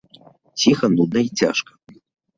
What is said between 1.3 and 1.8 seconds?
цяжка.